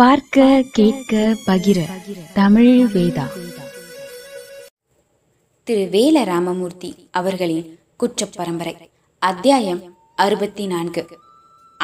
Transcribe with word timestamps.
பார்க்க 0.00 0.64
கேட்க 0.72 1.16
பகிர. 1.46 1.78
தமிழ் 2.34 2.88
வேதா. 2.94 3.24
திரு 5.62 5.88
வேல 5.90 6.24
ராமமூர்த்தி 6.24 7.08
அவர்களின் 7.10 7.78
குற்ற 7.96 8.26
பரம்பரை 8.26 8.90
அத்தியாயம் 9.18 9.96
அறுபத்தி 10.16 10.66
நான்கு 10.66 11.06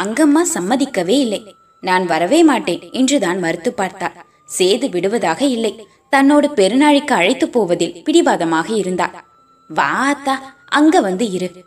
அங்கம்மா 0.00 0.42
சம்மதிக்கவே 0.54 1.16
இல்லை. 1.24 1.54
நான் 1.80 2.06
வரவே 2.06 2.42
மாட்டேன் 2.42 2.90
என்றுதான் 2.92 3.38
மறுத்து 3.38 3.72
பார்த்தார் 3.72 4.26
சேது 4.58 4.90
விடுவதாக 4.90 5.44
இல்லை. 5.44 5.86
தன்னோடு 6.10 6.48
பெருநாளைக்கு 6.48 7.14
அழைத்து 7.14 7.48
போவதில் 7.48 8.02
பிடிவாதமாக 8.04 8.74
இருந்தார் 8.74 9.24
வா 9.68 10.14
அத்தா 10.14 10.34
அங்க 10.66 11.00
வந்து 11.00 11.30
இரு. 11.30 11.64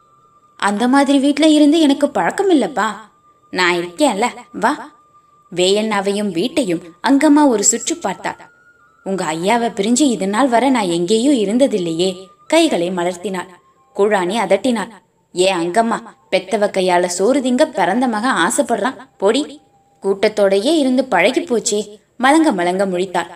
அந்த 0.55 0.87
மாதிரி 0.87 1.19
வீட்ல 1.19 1.47
இருந்து 1.47 1.79
எனக்கு 1.79 2.09
பழக்கம் 2.09 2.49
இல்லப்பா 2.49 2.87
நான் 3.49 3.75
இருக்கேன்ல. 3.75 4.27
வா. 4.51 4.97
வேயண்ணாவையும் 5.55 6.31
வீட்டையும் 6.31 6.81
அங்கம்மா 7.07 7.47
ஒரு 7.47 7.63
சுற்று 7.63 7.95
பார்த்தாள் 7.97 8.41
உங்க 9.03 9.25
ஐயாவை 9.33 9.69
பிரிஞ்சு 9.69 10.01
இது 10.01 10.27
நாள் 10.27 10.47
வர 10.47 10.69
நான் 10.69 10.89
எங்கேயும் 10.89 11.33
இருந்ததில்லையே 11.33 12.09
கைகளை 12.47 12.89
மலர்த்தினாள் 12.89 13.49
குழானி 13.95 14.35
அதட்டினாள் 14.39 14.91
ஏ 15.35 15.53
அங்கம்மா 15.53 15.97
பெத்தவ 16.31 16.67
கையால 16.69 17.05
சோறு 17.05 17.39
திங்க 17.41 17.63
பிறந்த 17.65 18.07
மகன் 18.07 18.37
ஆசைப்படுறான். 18.45 18.97
பொடி. 19.17 19.61
கூட்டத்தோடையே 20.03 20.73
இருந்து 20.77 21.05
பழகி 21.05 21.41
போச்சே 21.41 21.79
மலங்க 22.17 22.51
மலங்க 22.51 22.83
முழித்தாள் 22.85 23.31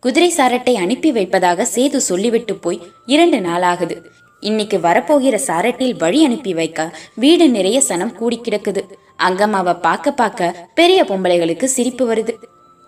குதிரை 0.00 0.32
சாரட்டை 0.36 0.74
அனுப்பி 0.74 1.12
வைப்பதாக 1.12 1.66
சேது 1.74 1.96
சொல்லிவிட்டு 1.96 2.54
போய் 2.54 2.80
இரண்டு 3.06 3.38
நாளாகுது. 3.38 3.96
இன்னைக்கு 4.44 4.78
வரப்போகிற 4.78 5.38
சாரட்டில் 5.46 5.98
வழி 5.98 6.24
அனுப்பி 6.24 6.54
வைக்க 6.54 6.96
வீடு 7.14 7.48
நிறைய 7.48 7.82
சனம் 7.88 8.12
கூடி 8.12 8.40
கிடக்குது. 8.42 8.82
அங்கம்மாவை 9.28 9.80
பார்க்க 9.80 10.12
பார்க்க 10.12 10.68
பெரிய 10.74 11.04
பொம்பளைகளுக்கு 11.04 11.64
சிரிப்பு 11.64 12.14
வருது. 12.14 12.34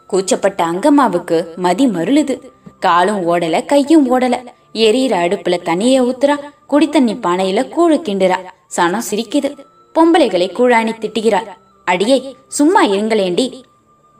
கூச்சப்பட்ட 0.06 0.64
அங்கம்மாவுக்கு 0.64 1.56
மதி 1.56 1.86
மருளுது. 1.86 2.40
காலும் 2.80 3.28
ஓடல 3.28 3.64
கையும் 3.64 4.10
ஓடல. 4.10 4.34
எரியிற 4.72 5.14
அடுப்புல 5.24 5.62
தண்ணிய 5.62 6.02
ஊத்துறா. 6.02 6.34
குடி 6.66 6.88
தண்ணி 6.88 7.12
பானையில 7.12 7.64
கூழு 7.76 8.00
கிண்டுறா. 8.02 8.36
சனம் 8.76 9.08
சிரிக்குது. 9.10 9.58
பொம்பளைகளை 9.94 10.50
கூழாணி 10.52 10.92
திட்டுகிறாள். 10.98 11.48
அடியே 11.84 12.36
சும்மா 12.48 12.84
இருங்களேண்டி. 12.84 13.62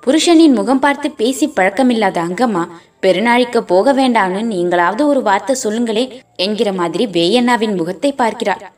புருஷனின் 0.07 0.53
முகம் 0.53 0.79
பார்த்து 0.79 1.11
பேசி 1.11 1.47
பழக்கமில்லாத 1.49 2.19
அங்கம்மா 2.23 2.69
பெருநாளைக்கு 3.03 3.61
போக 3.61 3.93
வேண்டாம்னு 3.93 4.43
நீங்களாவது 4.53 5.03
ஒரு 5.03 5.23
வார்த்தை 5.23 5.57
சொல்லுங்களே 5.65 6.21
என்கிற 6.37 6.73
மாதிரி 6.73 7.07
வேயண்ணாவின் 7.07 7.75
முகத்தை 7.77 8.13
பார்க்கிறார். 8.13 8.73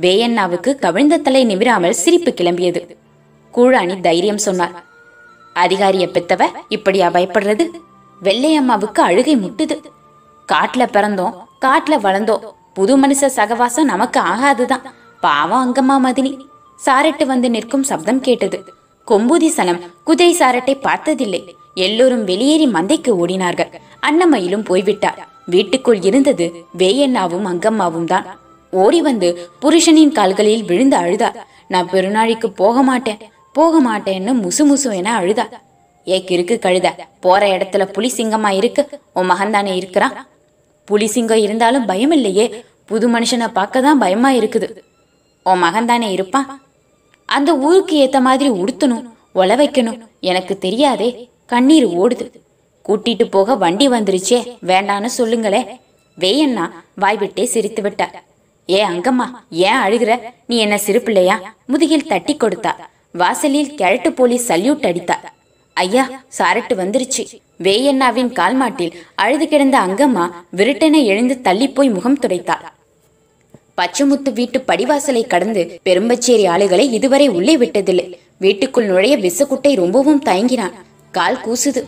வேயண்ணாவுக்கு 0.00 0.74
கவிழ்ந்த 0.74 1.16
தலை 1.16 1.42
நிமிராமல் 1.46 1.96
சிரிப்பு 2.02 2.30
கிளம்பியது. 2.30 2.96
கூழாணி 3.54 4.00
தைரியம் 4.00 4.38
சொன்னார். 4.38 4.84
அதிகாரிய 5.54 6.06
பெத்தவ 6.12 6.50
இப்படியா 6.68 7.08
பயப்படுறது? 7.08 7.66
வெள்ளையம்மாவுக்கு 8.22 9.00
அழுகை 9.08 9.36
முட்டுது. 9.36 9.78
காட்டுல 10.52 10.86
பிறந்தோம் 10.92 11.34
காட்டுல 11.60 11.98
வளர்ந்தோம். 12.06 12.46
புது 12.72 12.94
மனுஷ 12.98 13.30
சகவாசம் 13.36 13.90
நமக்கு 13.94 14.20
ஆகாதுதான். 14.20 14.86
பாவம் 15.20 15.64
அங்கம்மா 15.64 15.98
மதினி. 16.06 16.36
சாரட்டு 16.86 17.26
வந்து 17.26 17.50
நிற்கும் 17.50 17.82
சப்தம் 17.82 18.20
கேட்டது. 18.20 18.64
கொம்பூதி 19.10 19.48
சனம் 19.56 19.80
குதிரை 20.08 20.32
சாரட்டை 20.38 20.74
பார்த்ததில்லை. 20.86 21.40
எல்லோரும் 21.86 22.24
வெளியேறி 22.30 22.66
மந்தைக்கு 22.76 23.10
ஓடினார்கள். 23.22 23.72
அன்னமயிலும் 24.08 24.64
போய்விட்டார். 24.68 25.18
வீட்டுக்குள் 25.52 26.00
இருந்தது 26.08 26.46
வேயண்ணாவும் 26.80 27.48
அங்கம்மாவும் 27.50 28.08
தான். 28.12 28.26
ஓடி 28.72 29.00
வந்து 29.08 29.28
புருஷனின் 29.62 30.14
கால்களில் 30.18 30.64
விழுந்து 30.70 30.96
அழுதார். 31.02 31.36
நான் 31.72 31.90
பெருநாளைக்கு 31.92 32.48
போக 32.62 32.82
மாட்டேன் 32.88 33.20
போக 33.58 33.74
மாட்டேன்னு 33.88 34.32
முசு 34.44 34.62
முசு 34.70 34.88
என 35.00 35.10
அழுதா 35.20 35.44
ஏ 36.06 36.16
கிறுக்கு 36.28 36.56
கழுத 36.64 36.88
போற 37.24 37.42
இடத்துல 37.56 37.82
புலி 37.94 38.08
சிங்கமா 38.16 38.50
இருக்கு. 38.60 38.82
உன் 39.18 39.30
மகன் 39.32 39.54
தானே 39.56 39.74
இருக்கிறான். 39.80 40.16
புலி 40.88 41.06
சிங்கம் 41.14 41.44
இருந்தாலும் 41.44 41.86
பயம் 41.90 42.14
இல்லையே 42.16 42.46
புது 42.90 43.06
மனுஷனை 43.14 43.48
பார்க்க 43.58 43.86
தான் 43.86 44.02
பயமா 44.02 44.30
இருக்குது. 44.40 44.68
உன் 45.50 45.62
மகன் 45.66 45.90
தானே 45.92 46.08
இருப்பான். 46.16 46.48
அந்த 47.26 47.50
ஊருக்கு 47.56 47.94
ஏத்த 48.06 48.20
மாதிரி 48.20 48.50
உடுத்தணும் 48.50 49.04
ஒல 49.34 49.54
வைக்கணும். 49.60 49.98
எனக்கு 50.20 50.58
தெரியாதே 50.58 51.08
கண்ணீர் 51.46 51.86
ஓடுது. 51.88 52.26
கூட்டிட்டு 52.88 53.24
போக 53.30 53.54
வண்டி 53.54 53.88
வந்துருச்சே 53.88 54.38
வேண்டான்னு 54.66 55.08
சொல்லுங்களே. 55.18 55.62
வேயண்ணா 56.18 56.64
வாய்விட்டே 57.00 57.44
சிரித்து 57.44 57.82
விட்டா 57.82 58.06
ஏ 58.70 58.84
அங்கம்மா 58.86 59.26
ஏன் 59.50 59.80
அழுகிற? 59.86 60.12
நீ 60.46 60.56
என்ன 60.56 60.76
சிறுப்பிள்ளையா 60.86 61.36
முதுகில் 61.66 62.06
தட்டி 62.06 62.36
கொடுத்தா. 62.36 62.72
வாசலில் 63.12 63.74
கிழட்டு 63.74 64.12
போலீஸ் 64.12 64.52
சல்யூட் 64.52 64.86
அடித்தா. 64.90 65.16
ஐயா 65.72 66.04
சாரட்டு 66.38 66.74
வந்துருச்சு. 66.80 67.22
வேயண்ணாவின் 67.58 68.30
கால்மாட்டில் 68.38 68.94
அழுது 69.14 69.48
கிடந்த 69.48 69.78
அங்கம்மா 69.78 70.24
விருட்டென 70.56 71.04
எழுந்து 71.04 71.40
தள்ளி 71.40 71.68
போய் 71.68 71.88
முகம் 71.88 72.18
துடைத்தாள். 72.18 72.64
பச்சைமுத்து 73.78 74.32
வீட்டு 74.32 74.58
படிவாசலை 74.68 75.26
கடந்து 75.26 75.80
பெரும்பச்சேரி 75.84 76.44
ஆளுகளை 76.54 76.84
இதுவரை 76.98 77.28
உள்ளே 77.28 77.56
விட்டதில்லை. 77.56 78.06
வீட்டுக்குள் 78.38 78.86
நுழைய 78.86 79.16
விசக்குட்டை 79.18 79.74
ரொம்பவும் 79.74 80.22
தயங்கினான். 80.22 80.74
கால் 81.10 81.40
கூசுது. 81.46 81.82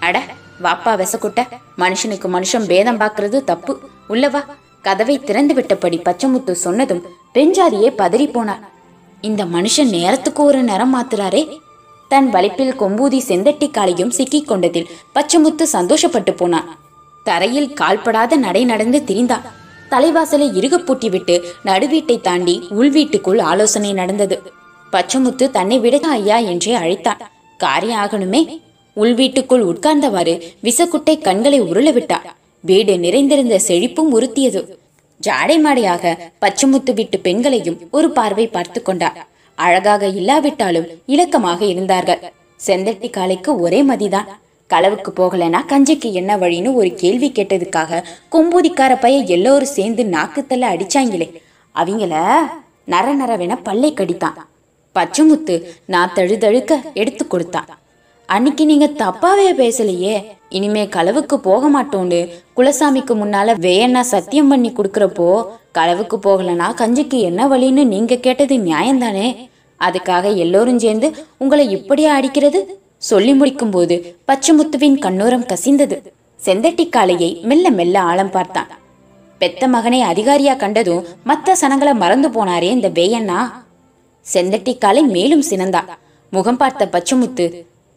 அட 0.00 0.22
வாப்பா 0.62 0.92
விசக்குட்ட 1.02 1.40
மனுஷனுக்கு 1.78 2.28
மனுஷன் 2.36 2.66
பேதம் 2.66 3.00
பார்க்கறது 3.00 3.44
தப்பு. 3.44 3.78
உள்ளவா 4.08 4.42
கதவை 4.82 5.18
திறந்து 5.18 5.54
விட்டபடி 5.54 5.98
பச்சைமுத்து 5.98 6.50
சொன்னதும் 6.50 7.02
பெஞ்சாதியே 7.34 7.90
பதறி 7.98 8.26
போனார் 8.30 8.64
இந்த 9.20 9.44
மனுஷன் 9.44 9.88
நேரத்துக்கு 9.88 10.42
ஒரு 10.42 10.62
நேரம் 10.62 10.92
மாத்துறாரே. 10.96 11.42
தன் 12.08 12.28
வலிப்பில் 12.32 12.78
கொம்பூதி 12.82 13.18
செந்தட்டி 13.18 13.70
காலையும் 13.70 14.10
சிக்கிக் 14.10 14.48
கொண்டதில் 14.48 14.90
பச்சைமுத்து 15.14 15.64
சந்தோஷப்பட்டு 15.72 16.32
போனான். 16.36 16.68
தரையில் 17.24 17.74
கால்படாத 17.80 18.36
நடை 18.36 18.64
நடந்து 18.64 19.02
திரிந்தான். 19.06 19.46
தலைவாசலை 19.90 20.46
இறுக 20.54 20.78
பூட்டிவிட்டு 20.78 21.44
நடுவீட்டை 21.64 22.20
தாண்டி 22.20 22.62
உள்வீட்டுக்குள் 22.70 23.40
ஆலோசனை 23.40 23.92
நடந்தது. 23.92 24.42
பச்சமுத்து 24.92 25.50
தன்னை 25.50 25.78
விட 25.78 25.98
ஐயா 26.08 26.36
என்றே 26.36 26.74
அழைத்தான். 26.74 27.22
காரியம் 27.56 28.00
ஆகணுமே? 28.04 28.60
உள்வீட்டுக்குள் 28.96 29.64
உட்கார்ந்தவாறு 29.70 30.34
விசக்குட்டை 30.62 31.18
கண்களை 31.18 31.62
உருளவிட்டார் 31.62 32.28
வீடு 32.60 32.98
நிறைந்திருந்த 32.98 33.60
செழிப்பும் 33.68 34.12
உறுத்தியது. 34.14 34.78
ஜாடை 35.20 35.56
மாடையாக 35.58 36.16
பச்சமுத்து 36.40 36.94
வீட்டு 36.94 37.18
பெண்களையும் 37.18 37.88
ஒரு 37.90 38.10
பார்வை 38.10 38.46
பார்த்து 38.46 38.82
கொண்டார். 38.82 39.28
அழகாக 39.54 40.06
இல்லாவிட்டாலும் 40.06 40.86
இலக்கமாக 41.06 41.64
இருந்தார்கள். 41.64 42.20
செந்தட்டி 42.56 43.10
காலைக்கு 43.10 43.60
ஒரே 43.60 43.82
மதிதான். 43.82 44.28
களவுக்கு 44.74 45.10
போகலனா 45.16 45.60
கஞ்சிக்கு 45.68 46.12
என்ன 46.12 46.36
வழின்னு 46.36 46.74
ஒரு 46.74 46.94
கேள்வி 46.94 47.32
கேட்டதுக்காக 47.34 48.02
கொம்பூதிக்கார 48.32 49.00
பைய 49.00 49.18
எல்லோரும் 49.20 49.68
சேர்ந்து 49.68 50.02
நாக்குத்தல்ல 50.02 50.68
அடிச்சாங்களே. 50.72 51.40
அவங்கள 51.74 52.34
நர 52.84 53.14
நரவென 53.16 53.58
பல்லை 53.62 53.94
கடித்தான். 53.94 54.36
பச்சைமுத்து 54.94 55.64
நான் 55.84 56.12
தழுதழுக்க 56.14 56.76
எடுத்து 56.94 57.26
கொடுத்தான். 57.26 57.66
அன்னைக்கு 58.26 58.66
நீங்க 58.66 58.86
தப்பாவே 58.86 59.52
பேசலையே. 59.56 60.24
இனிமே 60.48 60.84
களவுக்கு 60.84 61.36
போக 61.36 61.82
மாட்டோன்னு 61.82 62.28
குலசாமிக்கு 62.56 63.14
முன்னால 63.20 63.54
வேயண்ணா 63.54 64.00
சத்தியம் 64.00 64.48
பண்ணி 64.48 64.72
கொடுக்கறப்போ 64.72 65.46
களவுக்கு 65.78 66.18
போகலனா 66.22 66.74
கஞ்சிக்கு 66.74 67.20
என்ன 67.20 67.46
வழின்னு 67.46 67.84
நீங்க 67.84 68.16
கேட்டது 68.16 68.56
நியாயம்தானே. 68.56 69.48
அதுக்காக 69.80 70.36
எல்லோரும் 70.36 70.78
சேர்ந்து 70.78 71.14
உங்களை 71.36 71.70
இப்படியா 71.70 72.14
அடிக்கிறது? 72.14 72.77
சொல்லி 72.98 73.32
முடிக்கும் 73.34 73.70
போது 73.70 74.16
பச்சைமுத்துவின் 74.28 74.98
கண்ணோரம் 75.04 75.48
கசிந்தது. 75.52 75.96
செந்தட்டிக்காளையை 76.44 77.42
மெல்ல 77.42 77.70
மெல்ல 77.70 78.00
ஆழம் 78.00 78.30
பார்த்தான். 78.30 78.70
பெத்த 79.38 79.68
மகனை 79.68 80.00
அதிகாரியா 80.02 80.56
கண்டதும் 80.56 81.04
மத்த 81.26 81.54
சனங்களை 81.60 81.94
மறந்து 81.94 82.28
போனாரே 82.28 82.70
இந்த 82.76 82.88
வேயண்ணா. 82.88 83.40
செந்தட்டி 84.20 84.78
காலை 84.78 85.02
மேலும் 85.02 85.44
சினந்தா. 85.50 85.82
முகம் 86.30 86.56
பார்த்த 86.56 86.88
பச்சைமுத்து 86.92 87.46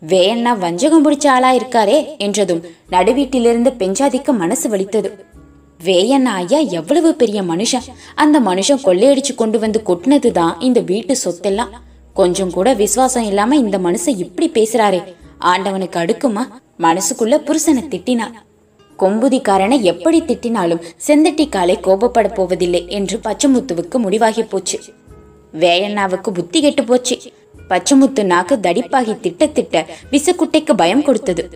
வேயண்ணா 0.02 0.58
வஞ்சகம் 0.58 1.04
பிடிச்ச 1.06 1.28
ஆளா 1.28 1.54
இருக்காரே 1.54 2.18
என்றதும் 2.18 2.62
நடுவீட்டிலிருந்து 2.92 3.72
பெஞ்சாதிக்கு 3.80 4.34
மனசு 4.34 4.70
வலித்தது. 4.70 5.10
வேயண்ணா 5.84 6.34
ஐயா 6.42 6.60
எவ்வளவு 6.60 7.16
பெரிய 7.16 7.42
மனுஷன். 7.42 7.88
அந்த 8.16 8.40
மனுஷன் 8.40 8.84
கொள்ளையடிச்சு 8.84 9.36
கொண்டு 9.36 9.60
வந்து 9.60 9.82
கொட்டினதுதான் 9.86 10.54
இந்த 10.60 10.80
வீட்டு 10.80 11.16
சொத்தெல்லாம். 11.26 11.74
கொஞ்சம் 12.14 12.52
கூட 12.52 12.74
விசுவாசம் 12.74 13.24
இல்லாம 13.24 13.56
இந்த 13.56 13.78
மனுஷன் 13.78 14.18
இப்படி 14.18 14.50
பேசுறாரே. 14.50 15.16
ஆண்டவனுக்கு 15.38 16.00
அடுக்குமா? 16.00 16.42
மனசுக்குள்ள 16.80 17.38
புருஷனை 17.38 17.88
திட்டினா. 17.90 18.24
கொம்புதிக்காரனை 19.00 19.82
எப்படி 19.82 20.22
திட்டினாலும் 20.22 20.82
செந்தட்டி 20.98 21.50
காலை 21.50 21.78
கோபப்பட 21.78 22.34
போவதில்லை 22.34 22.86
என்று 22.88 23.20
பச்சமுத்துவுக்கு 23.24 23.98
முடிவாகி 23.98 24.44
போச்சு. 24.44 24.80
வேயண்ணாவுக்கு 25.60 26.30
புத்தி 26.32 26.62
கெட்டு 26.62 26.84
போச்சு. 26.84 27.20
பச்சமுத்து 27.70 28.24
நாக்கு 28.24 28.56
தடிப்பாகி 28.56 29.20
திட்ட 29.20 29.48
திட்ட 29.48 29.88
விசக்குட்டைக்கு 30.12 30.74
பயம் 30.74 31.04
கொடுத்தது. 31.04 31.50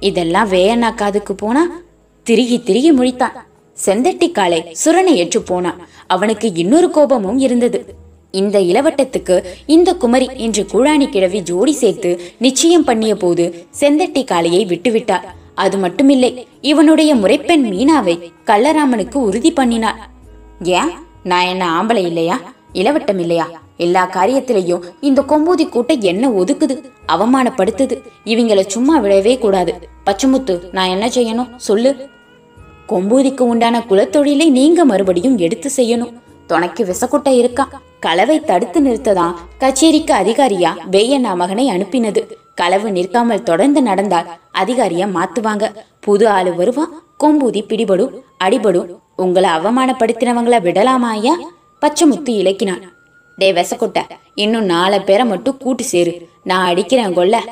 இதெல்லாம் 0.00 0.50
வேயண்ணா 0.50 0.94
காதுக்கு 0.94 1.34
போனா? 1.34 1.80
திருகி 2.22 2.62
திருகி 2.62 2.96
முழித்தான். 2.96 3.32
செந்தட்டி 3.72 4.30
காலை 4.30 4.76
சுரணை 4.84 5.14
ஏற்று 5.14 5.42
போனான். 5.42 5.88
அவனுக்கு 6.06 6.54
இன்னொரு 6.54 6.90
கோபமும் 6.90 7.38
இருந்தது. 7.38 7.99
இந்த 8.32 8.58
இளவட்டத்துக்கு 8.58 9.44
இந்த 9.66 9.94
குமரி 9.94 10.28
என்று 10.36 10.66
கூழாணி 10.72 11.08
கிழவி 11.08 11.42
ஜோடி 11.42 11.72
சேர்த்து 11.72 12.20
நிச்சயம் 12.38 12.84
பண்ணிய 12.84 13.16
போது 13.16 13.66
செந்தட்டி 13.70 14.24
காளையை 14.24 14.66
விட்டுவிட்டார். 14.66 15.24
அது 15.54 15.78
மட்டுமில்லை 15.78 16.46
இவனுடைய 16.60 17.14
முறைப்பெண் 17.14 17.72
மீனாவை 17.72 18.32
கள்ளராமனுக்கு 18.46 19.14
உறுதி 19.14 19.50
பண்ணினார். 19.52 20.10
ஏன்? 20.62 20.90
நான் 21.22 21.44
என்ன 21.44 21.82
ஆம்பளை 21.82 22.06
இல்லையா? 22.06 22.40
இளவட்டம் 22.72 23.18
இல்லையா? 23.18 23.50
எல்லா 23.76 24.10
காரியத்திலையும் 24.12 24.82
இந்த 25.00 25.22
கொம்பூதி 25.22 25.68
கூட்டம் 25.68 26.00
என்ன 26.00 26.28
ஒதுக்குது? 26.28 26.90
அவமானப்படுத்துது. 27.08 28.00
இவங்கள 28.24 28.66
சும்மா 28.66 29.00
விடவே 29.00 29.38
கூடாது. 29.38 29.88
பச்சமுத்து 30.06 30.60
நான் 30.72 30.88
என்ன 30.88 31.08
செய்யணும்? 31.08 31.56
சொல்லு. 31.56 32.08
கொம்பூதிக்கு 32.88 33.40
உண்டான 33.40 33.84
குலத்தொழிலை 33.90 34.50
நீங்க 34.50 34.84
மறுபடியும் 34.84 35.38
எடுத்து 35.38 35.70
செய்யணும். 35.76 36.12
துணைக்கு 36.46 36.84
விசக்குட்டை 36.84 37.44
இருக்கான் 37.44 37.88
களவை 38.06 38.44
தடுத்து 38.44 38.80
நிறுத்ததான் 38.82 39.34
கச்சேரிக்கு 39.58 40.14
அதிகாரியா? 40.14 40.68
வேயண்ணா 40.90 41.34
மகனை 41.34 41.68
அனுப்பினது. 41.68 42.32
களவு 42.54 42.90
நிற்காமல் 42.90 43.42
தொடர்ந்து 43.42 43.82
நடந்தால் 43.82 44.26
அதிகாரியா 44.58 45.08
மாத்துவாங்க. 45.14 45.74
புது 46.00 46.28
ஆளு 46.28 46.54
வருவான் 46.54 47.02
கொம்பூதி 47.24 47.62
பிடிபடும் 47.62 48.20
அடிபடும் 48.44 48.98
உங்களை 49.16 49.50
அவமானப்படுத்தினவங்கள 49.50 50.60
விடலாமா 50.60 51.08
ஐயா? 51.08 51.38
பச்சைமுத்து 51.80 52.28
இலக்கினான். 52.28 52.82
டே 53.36 53.52
வெசக்குட்ட. 53.52 54.02
இன்னும் 54.34 54.64
நாலு 54.64 55.02
பேரை 55.02 55.26
மட்டும் 55.26 55.56
கூட்டு 55.56 55.84
சேரு. 55.84 56.28
நான் 56.44 56.66
அடிக்கிறேன் 56.66 57.14
கொல்ல. 57.14 57.42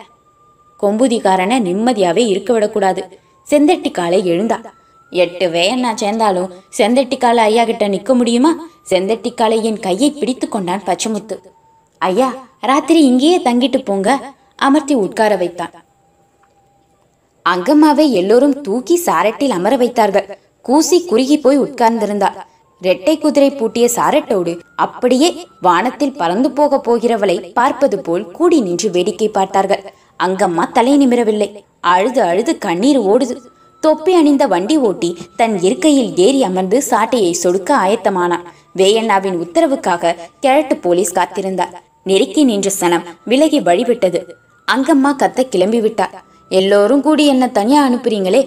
கொம்பூதிக்காரனை 0.83 1.57
நிம்மதியாவே 1.61 2.29
இருக்க 2.29 2.53
விடக்கூடாது. 2.53 3.19
செந்தட்டி 3.43 3.91
காலை 3.91 4.31
எழுந்தா. 4.31 4.65
எட்டு 5.11 5.49
வேயண்ணா 5.49 5.95
சேர்ந்தாலும் 5.95 6.53
செந்தட்டிக்கால 6.79 7.37
ஐயா 7.37 7.65
கிட்ட 7.65 7.89
நிக்க 7.89 8.15
முடியுமா? 8.15 8.67
செந்தட்டி 8.83 9.35
என் 9.63 9.81
கையை 9.81 10.11
பிடித்து 10.11 10.49
கொண்டான் 10.49 10.83
பச்சமுத்து. 10.87 11.37
ஐயா 11.99 12.35
ராத்திரி 12.61 13.01
இங்கேயே 13.05 13.39
தங்கிட்டு 13.39 13.85
போங்க 13.85 14.35
அமர்த்தி 14.57 14.95
உட்கார 14.95 15.37
வைத்தான். 15.37 15.71
அங்கம்மாவை 17.49 18.11
எல்லோரும் 18.11 18.61
தூக்கி 18.61 19.03
சாரட்டில் 19.07 19.49
அமர 19.49 19.77
வைத்தார்கள். 19.77 20.39
கூசி 20.63 21.05
குறுகி 21.05 21.39
போய் 21.39 21.61
உட்கார்ந்திருந்தாள். 21.61 22.39
ரெட்டை 22.83 23.19
குதிரை 23.19 23.51
பூட்டிய 23.51 23.89
சாரட்டோடு 23.95 24.61
அப்படியே 24.75 25.47
வானத்தில் 25.61 26.17
பறந்து 26.17 26.51
போக 26.51 26.81
போகிறவளை 26.81 27.53
பார்ப்பது 27.53 27.99
போல் 27.99 28.31
கூடி 28.31 28.61
நின்று 28.61 28.91
வேடிக்கை 28.91 29.29
பார்த்தார்கள். 29.29 29.93
அங்கம்மா 30.25 30.73
தலை 30.73 31.07
நிமிரவில்லை. 31.07 31.65
அழுது 31.81 32.23
அழுது 32.23 32.59
கண்ணீர் 32.59 32.99
ஓடுது. 32.99 33.37
தொப்பி 33.81 34.13
அணிந்த 34.15 34.47
வண்டி 34.47 34.77
ஓட்டி 34.77 35.17
தன் 35.37 35.55
இருக்கையில் 35.63 36.17
ஏறி 36.17 36.43
அமர்ந்து 36.43 36.83
சாட்டையை 36.91 37.33
சொடுக்க 37.43 37.71
ஆயத்தமானான். 37.85 38.45
வேயண்ணாவின் 38.77 39.37
உத்தரவுக்காக 39.45 40.15
கிழட்டு 40.41 40.77
போலீஸ் 40.77 41.15
காத்திருந்தார். 41.15 41.75
நெருக்கி 42.05 42.45
நின்ற 42.45 42.71
சனம் 42.81 43.05
விலகி 43.25 43.61
வழிவிட்டது. 43.61 44.21
அங்கம்மா 44.69 45.13
கத்த 45.19 45.49
கிளம்பி 45.49 45.81
விட்டார். 45.81 46.25
எல்லோரும் 46.49 47.01
கூடி 47.01 47.27
என்ன 47.27 47.49
தனியா 47.49 47.81
அனுப்புறீங்களே? 47.89 48.43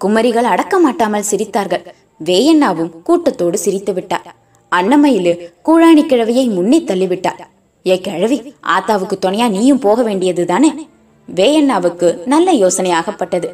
குமரிகள் 0.00 0.50
அடக்க 0.52 0.78
மாட்டாமல் 0.78 1.28
சிரித்தார்கள். 1.30 1.84
வேயண்ணாவும் 2.24 2.92
கூட்டத்தோடு 3.02 3.58
சிரித்து 3.58 3.92
விட்டார். 3.92 4.34
அன்னமயிலு 4.72 5.32
கூழாணி 5.64 6.04
கிழவியை 6.06 6.46
முன்னே 6.50 6.80
தள்ளிவிட்டார். 6.80 7.42
ஏ 7.86 8.00
கிழவி 8.00 8.54
ஆத்தாவுக்கு 8.76 9.16
துணையா 9.26 9.48
நீயும் 9.48 9.78
போக 9.78 10.02
வேண்டியது 10.02 10.44
தானே 10.46 10.88
வேயண்ணாவுக்கு 11.28 12.26
நல்ல 12.26 12.52
யோசனையாகப்பட்டது. 12.52 13.48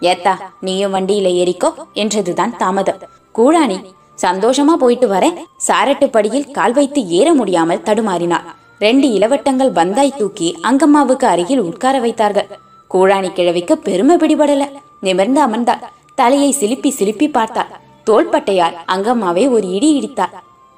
ஏத்தா 0.00 0.34
நீயும் 0.60 0.94
வண்டியில 0.94 1.28
ஏறிக்கோ 1.42 1.70
என்றதுதான் 1.94 2.56
தாமதம். 2.56 3.00
கூழாணி 3.34 3.78
சந்தோஷமா 4.22 4.74
போயிட்டு 4.82 5.08
வர 5.08 5.24
சாரட்டு 5.66 6.06
படியில் 6.06 6.50
கால் 6.50 6.72
வைத்து 6.72 7.06
ஏற 7.08 7.34
முடியாமல் 7.34 7.82
தடுமாறினார் 7.82 8.46
ரெண்டு 8.78 9.06
இளவட்டங்கள் 9.08 9.76
பந்தாய் 9.78 10.16
தூக்கி 10.16 10.48
அங்கம்மாவுக்கு 10.62 11.26
அருகில் 11.26 11.60
உட்கார 11.60 12.00
வைத்தார்கள். 12.00 12.48
கூழாணி 12.90 13.32
கிழவிக்கு 13.32 13.78
பெருமை 13.78 14.16
பிடிபடல. 14.16 14.64
நிமிர்ந்து 15.00 15.40
அமர்ந்தாள். 15.46 15.82
தலையை 16.14 16.50
சிலுப்பி 16.60 16.90
சிலுப்பி 16.98 17.32
பார்த்தாள். 17.32 17.72
தோள்பட்டையால் 18.06 18.76
அங்கம்மாவை 18.92 19.50
ஒரு 19.50 19.66
இடி 19.68 19.88
இடித்தாள். 19.98 20.34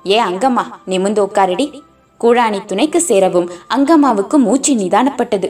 ஏ 0.07 0.23
அங்கம்மா 0.23 0.65
நிமிர்ந்து 0.85 1.23
உட்காரடி. 1.27 1.83
கூழாணி 2.21 2.65
துணைக்கு 2.65 3.01
சேரவும் 3.01 3.51
அங்கம்மாவுக்கு 3.77 4.37
மூச்சு 4.39 4.75
நிதானப்பட்டது. 4.75 5.49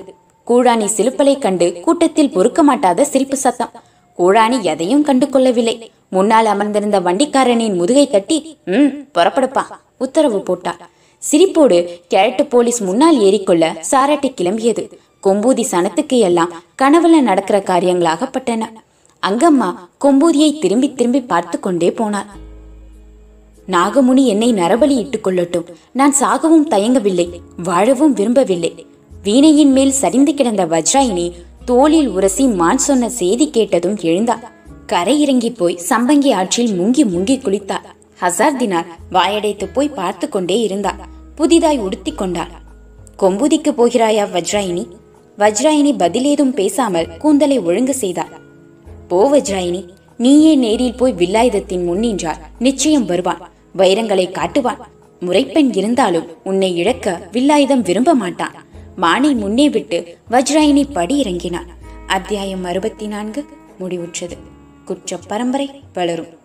கூழாணி 0.48 0.86
சிலுப்பலை 0.96 1.38
கண்டு 1.38 1.80
கூட்டத்தில் 1.80 2.32
பொறுக்க 2.32 2.62
மாட்டாத 2.62 3.04
சிரிப்பு 3.04 3.36
சத்தம். 3.36 3.72
கூழாணி 4.18 4.60
எதையும் 4.60 5.02
கண்டு 5.02 5.28
கொள்ளவில்லை 5.28 5.90
முன்னால் 6.08 6.46
அமர்ந்திருந்த 6.46 7.00
வண்டிக்காரனின் 7.00 7.74
முதுகை 7.74 8.10
தட்டி 8.10 8.56
ம் 8.64 8.90
புறப்படுப்பா 9.14 9.64
உத்தரவு 9.98 10.40
போட்டார் 10.40 10.88
சிரிப்போடு 11.22 11.78
கிழட்டு 12.08 12.46
போலீஸ் 12.46 12.82
முன்னால் 12.82 13.18
ஏறிக்கொள்ள 13.18 13.80
சாராட்டி 13.80 14.30
கிளம்பியது. 14.30 14.82
கொம்பூதி 15.22 15.64
சனத்துக்கு 15.70 16.18
எல்லாம் 16.18 16.52
கனவுல 16.82 17.20
நடக்கிற 17.20 17.58
காரியங்களாகப்பட்டன. 17.58 18.62
அங்கம்மா 19.28 19.68
கொம்பூதியை 20.04 20.58
திரும்பி 20.58 20.94
திரும்பி 20.94 21.20
பார்த்து 21.20 21.60
கொண்டே 21.60 21.88
போனார் 21.88 22.30
நாகமுனி 23.68 24.24
என்னை 24.24 24.54
நரபலி 24.54 24.96
இட்டுக் 24.96 25.26
கொள்ளட்டும். 25.26 25.66
நான் 25.92 26.14
சாகவும் 26.20 26.70
தயங்கவில்லை. 26.70 27.26
வாழவும் 27.56 28.12
விரும்பவில்லை. 28.12 28.86
வீணையின் 29.24 29.72
மேல் 29.72 29.90
சரிந்து 29.90 30.34
கிடந்த 30.34 30.66
வஜ்ராயினி 30.66 31.32
தோளில் 31.64 32.08
உரசி 32.08 32.46
மான் 32.46 32.78
சொன்ன 32.78 33.08
செய்தி 33.08 33.50
கேட்டதும் 33.50 33.96
எழுந்தாள். 34.00 34.44
கரை 34.86 35.20
இறங்கி 35.20 35.50
போய் 35.50 35.80
சம்பங்கி 35.88 36.34
ஆற்றில் 36.34 36.80
முங்கி 36.80 37.04
முங்கி 37.04 37.36
குளித்தாள். 37.38 37.86
ஹசார்தினார் 38.20 38.86
வாயடைத்து 39.12 39.66
போய் 39.72 39.88
பார்த்து 39.88 40.28
கொண்டே 40.28 40.60
இருந்தாள். 40.60 40.96
புதிதாய் 41.34 41.78
உடுத்தி 41.78 42.12
கொண்டாள். 42.12 42.48
கொம்புதிக்கு 43.18 43.72
போகிறாயா 43.76 44.24
வஜ்ராயினி? 44.36 44.86
வஜ்ராயினி 45.38 45.92
பதிலேதும் 45.98 46.54
பேசாமல் 46.54 47.16
கூந்தலை 47.16 47.58
ஒழுங்கு 47.58 47.94
செய்தாள். 47.94 48.32
போ 49.08 49.38
வஜ்ராயினி 49.38 49.84
நீயே 50.16 50.54
நேரில் 50.54 50.96
போய் 50.96 51.18
வில்லாயுதத்தின் 51.18 51.84
முன்னின்றால் 51.84 52.42
நிச்சயம் 52.58 53.06
வருவான். 53.06 53.50
வைரங்களை 53.78 54.26
காட்டுவான். 54.30 54.82
முறைப்பெண் 55.20 55.72
இருந்தாலும் 55.72 56.26
உன்னை 56.44 56.76
இழக்க 56.76 57.28
வில்லாயுதம் 57.32 57.82
விரும்ப 57.82 58.14
மாட்டான். 58.14 58.54
மானை 59.00 59.34
முன்னே 59.34 59.68
விட்டு 59.68 60.18
வஜ்ராயினி 60.30 60.92
படி 60.92 61.18
இறங்கினான் 61.18 61.66
அத்தியாயம் 62.06 62.64
அறுபத்தி 62.64 63.06
நான்கு 63.06 63.44
முடிவுற்றது. 63.80 64.36
குற்ற 64.84 65.18
பரம்பரை 65.28 65.82
வளரும். 65.92 66.39